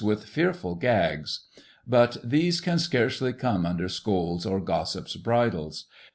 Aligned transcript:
[1838 0.01 0.51
with 0.51 0.57
fearful 0.57 0.73
gags; 0.79 1.41
but 1.85 2.17
these 2.23 2.59
can 2.59 2.79
scarcely 2.79 3.31
come 3.33 3.65
imder 3.65 3.87
scold's 3.87 4.47
or 4.47 4.59
gossip's 4.59 5.15
bridles. 5.15 5.85